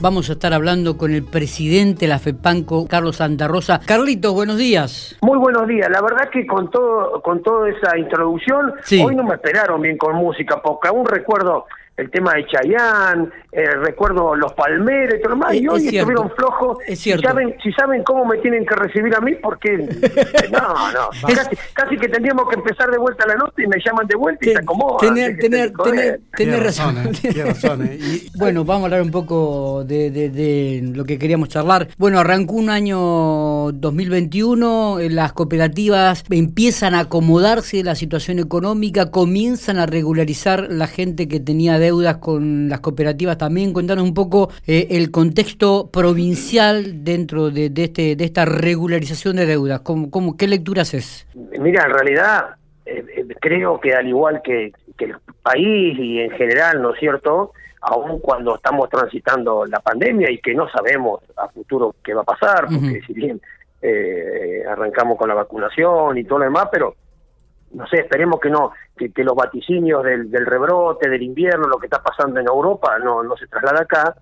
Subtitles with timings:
[0.00, 3.80] Vamos a estar hablando con el presidente de la FEPANCO, Carlos Santa Rosa.
[3.84, 5.18] Carlitos, buenos días.
[5.22, 5.90] Muy buenos días.
[5.90, 8.74] La verdad que con todo con toda esa introducción,
[9.04, 11.66] hoy no me esperaron bien con música, porque aún recuerdo
[11.98, 16.30] el tema de Chayán, eh, recuerdo los Palmeres y todo lo más, y hoy estuvieron
[16.30, 16.78] flojos.
[16.86, 17.22] Es cierto.
[17.22, 19.76] Si saben, si saben cómo me tienen que recibir a mí, porque
[20.52, 21.10] no, no,
[21.74, 24.52] casi, que tendríamos que empezar de vuelta la nota y me llaman de vuelta y
[24.52, 25.12] se acomodan.
[25.12, 26.96] Tener, tener, tener, tener razón.
[27.44, 27.98] razón eh.
[28.36, 31.88] bueno, vamos a hablar un poco de, de, lo que queríamos charlar.
[31.98, 39.78] Bueno, arrancó un año 2021, eh, las cooperativas empiezan a acomodarse la situación económica, comienzan
[39.78, 43.72] a regularizar la gente que tenía de deudas con las cooperativas también.
[43.72, 49.80] Cuéntanos un poco eh, el contexto provincial dentro de, este, de esta regularización de deudas.
[49.80, 51.26] ¿Cómo, cómo, ¿Qué lecturas es?
[51.58, 56.82] Mira, en realidad eh, eh, creo que al igual que, el país y en general,
[56.82, 61.94] ¿no es cierto?, aun cuando estamos transitando la pandemia y que no sabemos a futuro
[62.02, 63.40] qué va a pasar, porque si bien
[64.68, 66.96] arrancamos con la vacunación y todo lo demás, pero
[67.72, 72.02] no sé, esperemos que no, que, los vaticinios del, rebrote, del invierno, lo que está
[72.02, 74.14] pasando en Europa, no, no se traslada acá,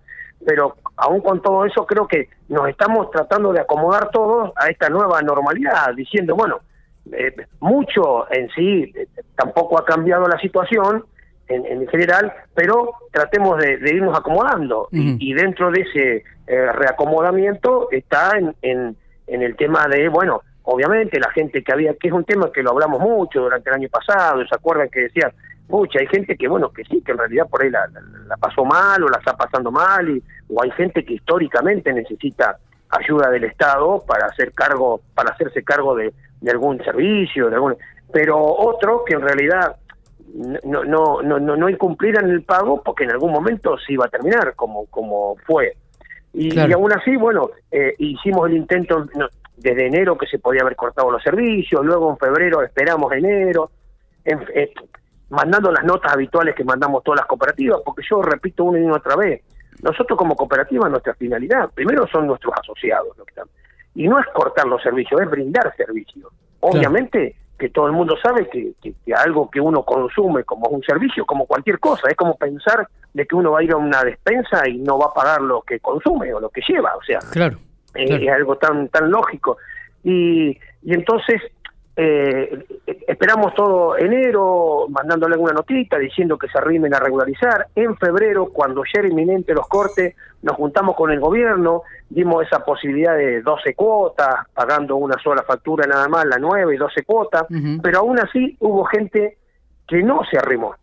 [0.44, 4.88] pero aún con todo eso creo que nos estamos tratando de acomodar todos a esta
[4.88, 6.60] nueva normalidad, diciendo, bueno,
[7.12, 11.04] eh, mucho en sí eh, tampoco ha cambiado la situación
[11.48, 14.88] en, general, pero tratemos de, irnos acomodando.
[14.90, 18.96] Y, dentro de ese eh, reacomodamiento está en, en,
[19.28, 22.62] en el tema de, bueno, obviamente la gente que había, que es un tema que
[22.62, 25.32] lo hablamos mucho durante el año pasado, ¿se acuerdan que decían,
[25.68, 27.88] pucha, hay gente que, bueno, que sí, que en realidad por ahí la,
[28.38, 32.58] pasó mal o la está pasando mal, y, o hay gente que históricamente necesita
[32.90, 36.12] ayuda del Estado para hacer cargo, para hacerse cargo de,
[36.50, 37.76] algún servicio, de algún,
[38.12, 39.76] pero otros que en realidad
[40.64, 44.08] no, no, no, no, no incumplieran el pago porque en algún momento se iba a
[44.08, 45.74] terminar, como, como fue.
[46.32, 49.06] Y, aún así, bueno, eh, hicimos el intento,
[49.56, 53.70] desde enero que se podía haber cortado los servicios, luego en febrero esperamos enero,
[54.24, 54.72] eh,
[55.30, 59.16] mandando las notas habituales que mandamos todas las cooperativas, porque yo repito una y otra
[59.16, 59.42] vez,
[59.82, 63.16] nosotros como cooperativa nuestra finalidad, primero son nuestros asociados,
[63.94, 66.30] y no es cortar los servicios, es brindar servicios.
[66.60, 71.24] Obviamente que todo el mundo sabe que, que, algo que uno consume como un servicio,
[71.24, 74.68] como cualquier cosa, es como pensar de que uno va a ir a una despensa
[74.68, 77.56] y no va a pagar lo que consume o lo que lleva, o sea, claro
[77.98, 79.58] es algo tan tan lógico.
[80.02, 80.50] Y,
[80.82, 81.40] y entonces
[81.98, 82.66] eh,
[83.08, 87.68] esperamos todo enero, mandándole alguna notita diciendo que se arrimen a regularizar.
[87.74, 92.62] En febrero, cuando ya era inminente los cortes, nos juntamos con el gobierno, dimos esa
[92.64, 97.46] posibilidad de 12 cuotas, pagando una sola factura nada más, la 9 y 12 cuotas,
[97.82, 99.38] pero aún así hubo gente
[99.88, 100.74] que no se arrimó.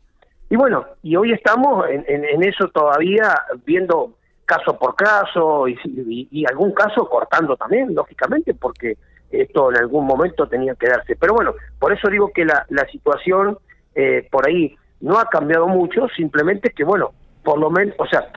[0.50, 4.14] Y bueno, y hoy estamos en, en eso todavía viendo
[4.58, 8.98] caso por caso y, algún caso cortando también, lógicamente, porque
[9.32, 11.16] esto en algún momento tenía que darse.
[11.16, 13.58] Pero bueno, por eso digo que la, la situación
[13.96, 17.14] eh, por ahí no ha cambiado mucho, simplemente que, bueno,
[17.44, 18.28] por lo menos, o sea,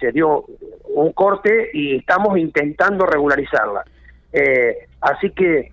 [0.00, 0.44] se dio
[0.94, 3.84] un corte y estamos intentando regularizarla.
[4.32, 5.72] Eh, así que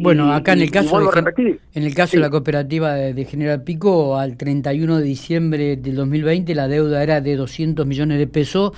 [0.00, 4.16] bueno, acá en el caso de, en el caso de la cooperativa de, General Pico,
[4.16, 8.72] al 31 de diciembre del 2020 la deuda era de 200 millones de pesos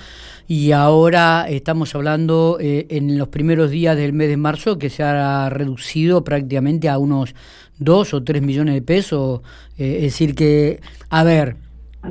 [0.45, 5.03] y ahora estamos hablando eh, en los primeros días del mes de marzo que se
[5.03, 7.33] ha reducido prácticamente a unos
[7.77, 9.41] 2 o 3 millones de pesos.
[9.77, 11.55] Eh, es decir que, a ver,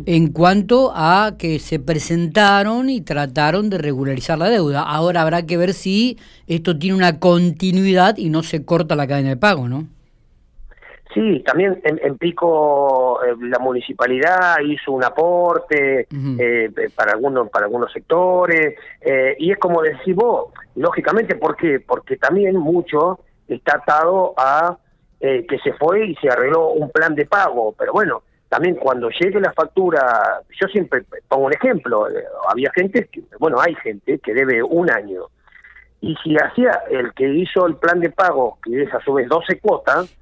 [0.06, 4.82] en cuanto a que se presentaron y trataron de regularizar la deuda.
[4.82, 9.30] Ahora habrá que ver si esto tiene una continuidad y no se corta la cadena
[9.30, 9.86] de pago, ¿no?
[11.14, 17.90] Sí, también en, Pico eh, la municipalidad hizo un aporte eh, para algunos para algunos
[17.90, 21.80] sectores eh, y es como decís vos, lógicamente, ¿por qué?
[21.80, 24.76] Porque también mucho está atado a
[25.18, 29.40] que se fue y se arregló un plan de pago, pero bueno, también cuando llegue
[29.40, 34.34] la factura, yo siempre pongo un ejemplo, eh, había gente, que, bueno, hay gente que
[34.34, 35.26] debe un año,
[36.00, 39.28] y si hacía el que hizo el plan de pago, que es a su vez
[39.28, 40.16] 12 cuotas,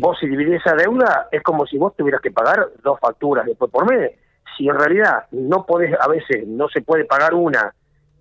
[0.00, 3.70] vos si dividís esa deuda, es como si vos tuvieras que pagar dos facturas después
[3.70, 4.12] por mes.
[4.56, 7.74] Si en realidad no podés, a veces no se puede pagar una,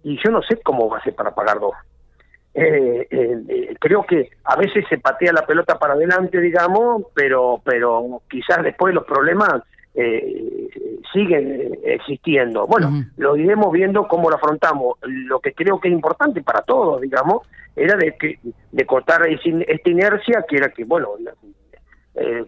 [0.04, 1.74] y yo no sé cómo va a ser para pagar dos.
[2.60, 8.24] Eh, eh, creo que a veces se patea la pelota para adelante, digamos, pero, pero
[8.28, 9.62] quizás después los problemas
[9.94, 10.68] eh,
[11.14, 12.66] siguen existiendo.
[12.66, 14.98] Bueno, lo iremos viendo cómo lo afrontamos.
[15.04, 18.40] Lo que creo que es importante para todos, digamos, era de que
[18.72, 21.10] de cortar esta inercia, que era que, bueno,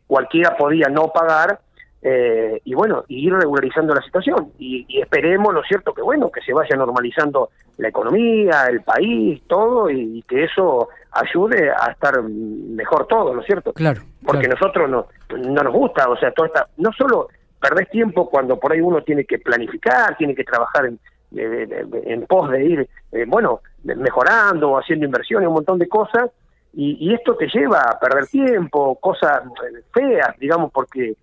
[0.08, 1.60] cualquiera podía no pagar,
[2.02, 4.52] eh, y bueno, ir regularizando la situación.
[4.58, 9.42] Y, esperemos, ¿no es cierto?, que bueno, que se vaya normalizando la economía, el país,
[9.48, 13.74] todo, y, que eso ayude a estar mejor todo, ¿no es cierto?
[13.74, 14.02] Claro.
[14.26, 15.08] Porque nosotros no,
[15.38, 17.30] no nos gusta, o sea, todo esta, no solo
[17.60, 21.00] perdés tiempo cuando por ahí uno tiene que planificar, tiene que trabajar en,
[21.32, 26.30] en pos de ir, eh, bueno, mejorando, haciendo inversiones, un montón de cosas,
[26.74, 31.16] y, esto te lleva a perder tiempo, cosas eh, feas, digamos, porque, eh,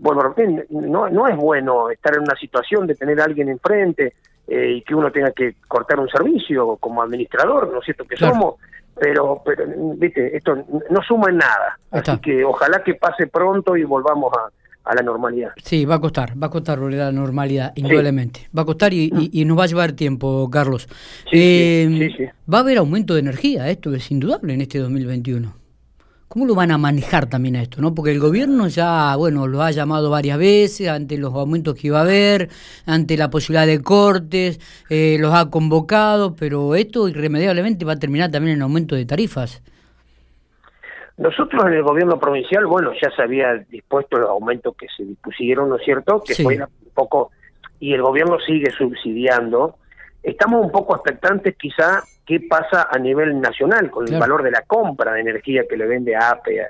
[0.00, 0.34] bueno,
[0.70, 4.14] no, no es bueno estar en una situación de tener a alguien enfrente
[4.46, 8.56] y que uno tenga que cortar un servicio como administrador, ¿no es cierto que somos?
[8.94, 9.64] Pero, pero,
[9.96, 10.56] viste, esto
[10.90, 11.78] no suma en nada.
[11.90, 14.50] Así que ojalá que pase pronto y volvamos a,
[14.84, 15.52] a la normalidad.
[15.62, 18.48] Sí, va a costar, va a costar volver a la normalidad, indudablemente.
[18.56, 20.88] Va a costar y, y, nos va a llevar tiempo, Carlos.
[21.32, 25.63] Eh, sí, va a haber aumento de energía, esto es indudable en este 2021.
[26.34, 27.80] ¿Cómo lo van a manejar también a esto?
[27.80, 31.86] no Porque el gobierno ya, bueno, lo ha llamado varias veces ante los aumentos que
[31.86, 32.48] iba a haber,
[32.86, 34.58] ante la posibilidad de cortes,
[34.90, 39.62] eh, los ha convocado, pero esto irremediablemente va a terminar también en aumento de tarifas.
[41.18, 45.68] Nosotros en el gobierno provincial, bueno, ya se había dispuesto los aumentos que se dispusieron,
[45.68, 46.20] ¿no es cierto?
[46.26, 47.30] Que fue un poco,
[47.78, 49.76] y el gobierno sigue subsidiando.
[50.24, 54.62] Estamos un poco expectantes quizá qué pasa a nivel nacional con el valor de la
[54.62, 56.66] compra de energía que le vende a APE.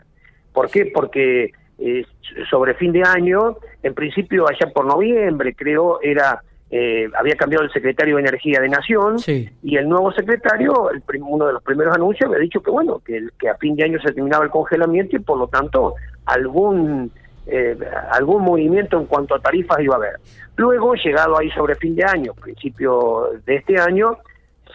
[0.53, 0.91] ¿Por qué?
[0.93, 2.05] Porque eh,
[2.51, 7.73] sobre fin de año, en principio allá por noviembre creo, era eh, había cambiado el
[7.73, 12.29] secretario de Energía de Nación y el nuevo secretario, el uno de los primeros anuncios,
[12.29, 15.21] había dicho que bueno, que, que, a fin de año se terminaba el congelamiento y
[15.21, 15.95] por lo tanto
[16.27, 17.12] algún
[17.46, 17.76] eh,
[18.11, 20.17] algún movimiento en cuanto a tarifas iba a haber.
[20.56, 24.19] Luego, llegado ahí sobre fin de año, principio de este año,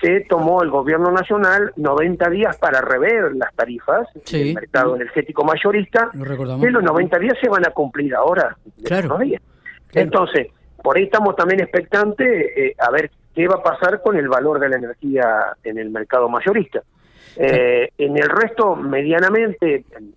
[0.01, 6.09] se tomó el gobierno nacional 90 días para rever las tarifas del mercado energético mayorista,
[6.13, 8.55] y los 90 días se van a cumplir ahora.
[8.83, 9.17] Claro.
[9.17, 9.41] Días.
[9.93, 10.47] Entonces,
[10.81, 14.59] por ahí estamos también expectantes eh, a ver qué va a pasar con el valor
[14.59, 16.81] de la energía en el mercado mayorista.
[17.35, 20.13] Eh, en el resto, medianamente, en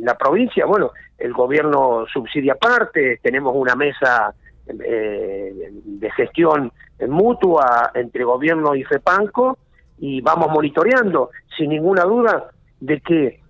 [0.00, 4.34] la provincia, bueno, el gobierno subsidia parte, tenemos una mesa
[4.66, 6.72] eh, de gestión
[7.08, 9.58] mutua entre gobierno y FEPANCO
[9.98, 12.50] y vamos monitoreando, sin ninguna duda,
[12.80, 13.40] de que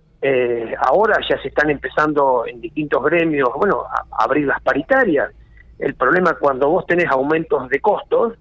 [0.77, 5.31] ahora ya se están empezando en distintos gremios, bueno, a abrir las paritarias.
[5.79, 8.37] El problema cuando vos tenés aumentos de costos,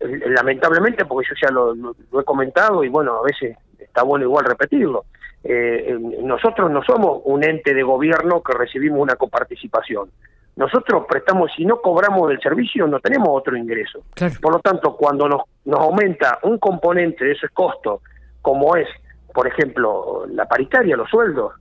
[0.00, 1.74] lamentablemente, porque yo ya lo,
[2.20, 5.04] he comentado y bueno, a veces está bueno igual repetirlo,
[5.42, 10.10] eh, nosotros no somos un ente de gobierno que recibimos una coparticipación.
[10.56, 14.00] Nosotros prestamos, si no cobramos del servicio, no tenemos otro ingreso.
[14.42, 18.02] Por lo tanto, cuando nos, nos aumenta un componente de ese costo,
[18.42, 18.88] como es,
[19.32, 21.52] por ejemplo, la paritaria, los sueldos,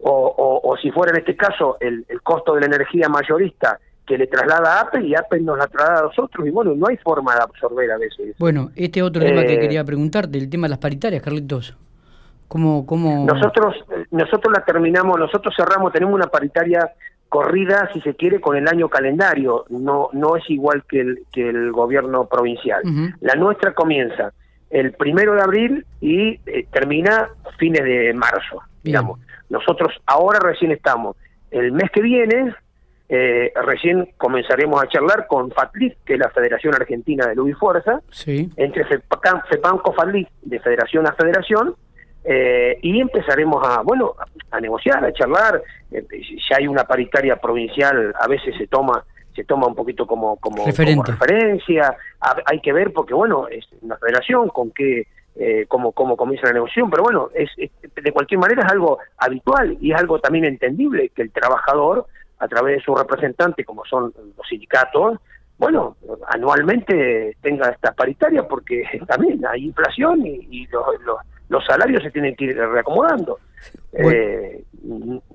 [0.00, 4.16] o, o, si fuera en este caso el, el costo de la energía mayorista que
[4.16, 6.96] le traslada a Apple y Apple nos la traslada a nosotros y bueno, no hay
[6.98, 8.34] forma de absorber a veces.
[8.38, 11.76] Bueno, este otro tema que eh, quería preguntarte, el tema de las paritarias, Carlitos.
[12.48, 13.26] ¿Cómo, cómo...
[13.26, 13.76] Nosotros,
[14.10, 16.90] nosotros la terminamos, nosotros cerramos, tenemos una paritaria
[17.28, 21.48] corrida, si se quiere, con el año calendario, no, no es igual que el, que
[21.48, 22.82] el gobierno provincial.
[23.20, 24.32] La nuestra comienza
[24.70, 27.28] el primero de abril y eh, termina
[27.58, 29.20] fines de marzo, digamos.
[29.48, 31.16] Nosotros ahora recién estamos,
[31.50, 32.54] el mes que viene
[33.10, 37.54] eh, recién comenzaremos a charlar con FATLIF, que es la Federación Argentina de Luz y
[37.54, 41.74] Fuerza, entre FEPANCO FATLIF, de federación a federación,
[42.24, 44.14] eh, y empezaremos a, bueno,
[44.50, 45.62] a, negociar, a charlar.
[45.90, 50.36] Eh, si hay una paritaria provincial, a veces se toma se toma un poquito como,
[50.38, 51.96] como, referencia.
[52.44, 55.06] hay que ver, porque bueno, es una federación con qué
[55.40, 59.78] eh, cómo, cómo comienza la negociación, pero bueno, es, de cualquier manera es algo habitual
[59.80, 62.06] y es algo también entendible que el trabajador
[62.40, 65.18] a través de su representante, como son los sindicatos,
[65.56, 65.96] bueno,
[66.26, 71.18] anualmente tenga esta paritaria porque también hay inflación y, los, los,
[71.66, 73.38] salarios se tienen que ir reacomodando.
[73.92, 74.64] Eh,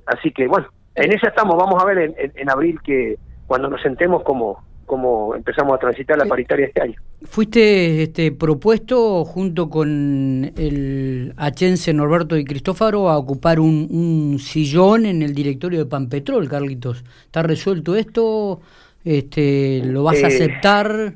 [0.05, 3.17] así que bueno, en eso estamos, vamos a ver en, en abril que
[3.47, 6.95] cuando nos sentemos como cómo empezamos a transitar la paritaria este año.
[7.23, 15.21] Fuiste este, propuesto junto con el achense Norberto y Cristófaro a ocupar un, sillón en
[15.21, 17.03] el directorio de Panpetrol, Carlitos.
[17.25, 18.61] ¿Está resuelto esto?
[19.03, 21.13] Este, ¿Lo vas a eh, aceptar?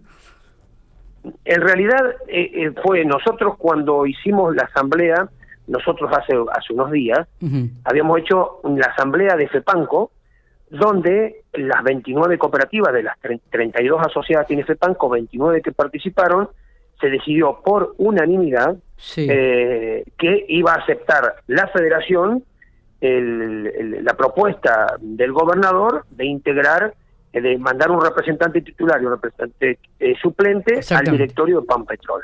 [1.46, 5.30] En realidad eh, eh, fue nosotros cuando hicimos la asamblea,
[5.68, 7.28] nosotros hace, hace unos días,
[7.84, 10.12] habíamos hecho la asamblea de FEPANCO,
[10.70, 13.18] donde las 29 cooperativas de las
[13.50, 16.50] 32 asociadas tiene FEPANCO, 29 que participaron,
[17.00, 18.78] se decidió por unanimidad
[19.18, 22.44] eh, que iba a aceptar la federación
[23.00, 26.96] la propuesta del gobernador de integrar,
[27.42, 32.24] de mandar un representante titular y un representante eh, suplente al directorio de Pampetrol.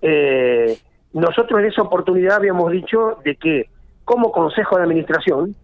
[0.00, 0.78] Eh,
[1.12, 3.70] nosotros en esa oportunidad habíamos dicho de que
[4.04, 5.54] como consejo de administración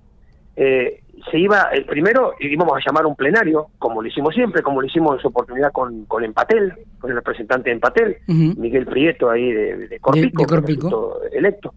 [0.56, 1.00] eh,
[1.30, 4.86] se iba, el primero íbamos a llamar un plenario, como lo hicimos siempre, como lo
[4.86, 9.50] hicimos en su oportunidad con, con Empatel, con el representante de Empatel, Miguel Prieto ahí
[9.52, 11.74] de, Corpico, electo.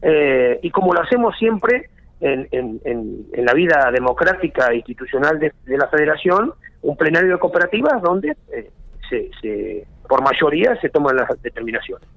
[0.00, 5.52] Eh, y como lo hacemos siempre en, en, en, la vida democrática e institucional de,
[5.66, 8.70] la federación, un plenario de cooperativas donde eh,
[9.08, 12.08] se, se, por mayoría se toman las determinaciones.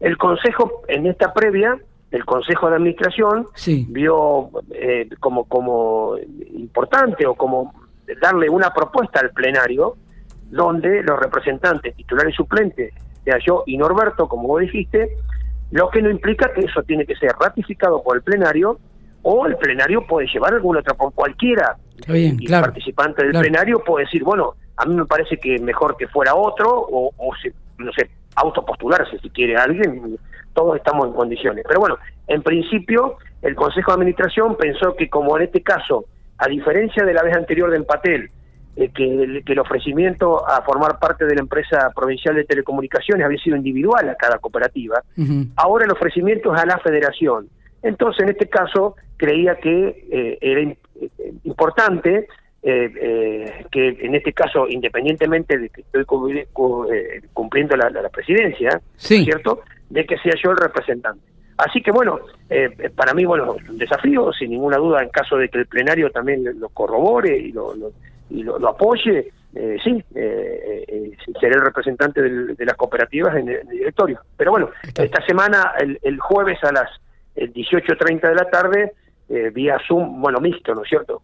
[0.00, 1.78] El Consejo, en esta previa,
[2.10, 3.46] el Consejo de Administración
[3.88, 6.16] vio eh, como, como
[6.54, 7.74] importante o como
[8.20, 9.96] darle una propuesta al plenario
[10.50, 15.10] donde los representantes titulares y suplentes, sea yo y Norberto, como vos dijiste,
[15.70, 18.78] lo que no implica que eso tiene que ser ratificado por el plenario
[19.30, 24.24] o el plenario puede llevar alguna otra, por cualquiera y participante del plenario puede decir,
[24.24, 28.08] bueno, a mí me parece que mejor que fuera otro o, o se, no sé,
[28.36, 30.18] autopostularse si quiere alguien,
[30.54, 31.62] todos estamos en condiciones.
[31.68, 36.06] Pero bueno, en principio el Consejo de Administración pensó que como en este caso,
[36.38, 38.30] a diferencia de la vez anterior de Empatel,
[38.76, 43.56] eh, que, el, ofrecimiento a formar parte de la empresa provincial de telecomunicaciones había sido
[43.56, 45.02] individual a cada cooperativa,
[45.56, 47.48] ahora el ofrecimiento es a la federación.
[47.82, 50.76] Entonces, en este caso, creía que eh, era eh,
[51.44, 52.26] importante
[52.60, 56.04] que en este caso, independientemente de que estoy
[57.32, 59.62] cumpliendo la, la presidencia, ¿cierto?
[59.88, 61.22] de que sea yo el representante.
[61.56, 65.48] Así que bueno, eh, para mí, bueno, un desafío, sin ninguna duda, en caso de
[65.48, 67.74] que el plenario también lo corrobore y lo,
[68.30, 73.66] y lo, apoye, eh, sí, eh, eh, seré el representante de las cooperativas en el,
[73.68, 74.20] directorio.
[74.36, 76.90] Pero bueno, esta semana, el, jueves a las
[77.38, 78.92] 18.30 de la tarde,
[79.52, 81.20] vía Zoom, bueno, mixto, ¿no es cierto?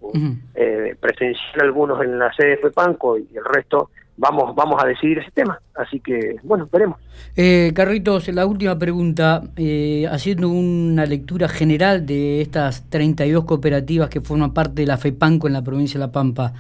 [1.01, 5.31] presencial algunos en la sede de Panco y el resto vamos, vamos a decidir ese
[5.31, 5.61] tema.
[5.75, 6.99] Así que, bueno, veremos.
[7.37, 9.43] Eh, Carritos, la última pregunta.
[9.57, 15.47] Eh, haciendo una lectura general de estas 32 cooperativas que forman parte de la FEPANCO
[15.47, 16.53] en la provincia de La Pampa,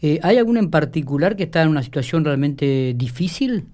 [0.00, 3.66] eh, ¿hay alguna en particular que está en una situación realmente difícil?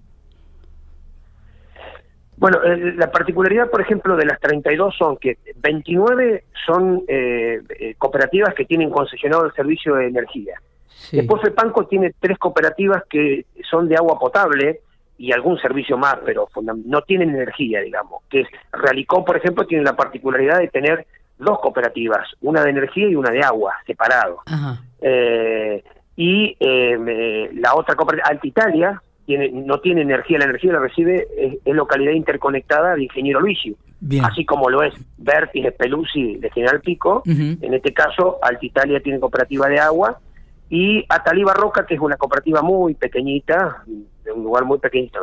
[2.37, 2.59] Bueno,
[2.97, 7.05] la particularidad, por ejemplo, de las 32 son que 29 son
[7.99, 10.61] cooperativas que tienen concesionado el servicio de energía.
[11.13, 14.81] Después FEPANCO tiene tres cooperativas que son de agua potable
[15.17, 16.49] y algún servicio más, pero
[16.85, 18.23] no tienen energía, digamos.
[18.29, 21.07] Que es Realicó, por ejemplo, tiene la particularidad de tener
[21.39, 24.43] dos cooperativas, una de energía y una de agua, separado.
[25.01, 25.83] Eh,
[26.17, 31.75] y eh, la otra cooperativa, Altitalia, tiene, no tiene energía, la energía la recibe, es,
[31.75, 33.77] localidad interconectada de Ingeniero Luigi,
[34.23, 39.69] así como lo es Bertis Speluzzi de General Pico, en este caso Altitalia tiene cooperativa
[39.69, 40.21] de agua
[40.69, 45.21] y Atalí Roca, que es una cooperativa muy pequeñita, de un lugar muy pequeñito.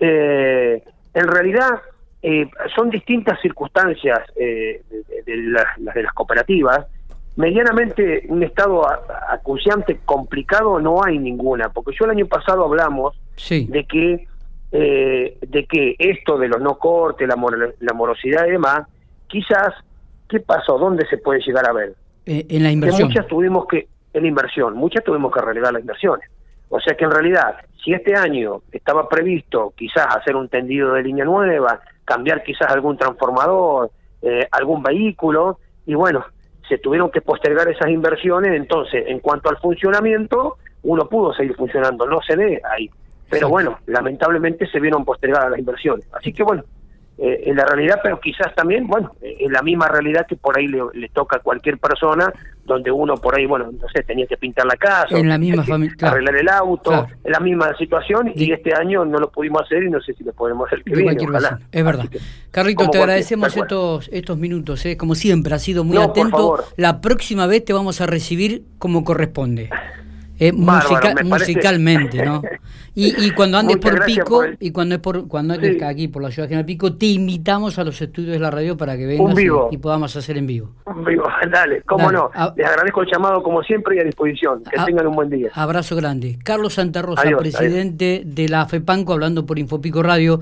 [0.00, 0.82] Eh,
[1.14, 1.80] en realidad,
[2.22, 4.82] eh, son distintas circunstancias eh,
[5.26, 6.86] de, las, de las cooperativas.
[7.36, 8.86] Medianamente, un estado
[9.28, 13.16] acuciante complicado no hay ninguna, porque yo el año pasado hablamos
[13.48, 14.26] de que
[14.72, 17.36] de que esto de los no cortes, la,
[17.80, 18.86] la morosidad y demás,
[19.26, 19.74] quizás,
[20.30, 20.78] ¿qué pasó?
[20.78, 21.94] ¿Dónde se puede llegar a ver?
[22.26, 23.08] en la inversión.
[23.08, 24.74] muchas tuvimos que, en inversión.
[24.74, 26.28] Muchas tuvimos que relegar las inversiones.
[26.68, 31.02] O sea que en realidad, si este año estaba previsto quizás hacer un tendido de
[31.02, 33.90] línea nueva, cambiar quizás algún transformador,
[34.22, 36.24] eh, algún vehículo, y bueno,
[36.68, 42.06] se tuvieron que postergar esas inversiones, entonces en cuanto al funcionamiento, uno pudo seguir funcionando,
[42.06, 42.90] no se ve ahí.
[43.32, 46.06] Pero bueno, lamentablemente se vieron postergadas las inversiones.
[46.12, 46.64] Así que bueno,
[47.18, 50.66] eh, en la realidad, pero quizás también, bueno, en la misma realidad que por ahí
[50.66, 52.32] le, toca a cualquier persona,
[52.64, 55.62] donde uno por ahí, bueno, no sé, tenía que pintar la casa, en la misma
[55.62, 59.90] arreglar el auto, en la misma situación, y este año no lo pudimos hacer y
[59.90, 61.16] no sé si lo podemos hacer que viene,
[61.70, 62.08] Es verdad.
[62.50, 64.96] Carrito, te agradecemos estos estos minutos, ¿eh?
[64.96, 66.64] como siempre, ha sido muy atento.
[66.76, 69.70] La próxima vez te vamos a recibir como corresponde.
[70.38, 72.42] Eh, musicalmente, ¿no?
[72.94, 76.30] Y, y cuando andes por Pico, y cuando es por cuando andes aquí por la
[76.30, 79.34] ciudad de General Pico, te invitamos a los estudios de la radio para que vengas
[79.70, 80.72] y, podamos hacer en vivo.
[80.84, 82.30] Un vivo, dale, cómo no.
[82.54, 84.62] Les agradezco el llamado como siempre y a disposición.
[84.64, 85.50] Que tengan un buen día.
[85.54, 86.38] Abrazo grande.
[86.44, 90.40] Carlos Santa Rosa, presidente de la FEPANCO, hablando por Infopico Radio.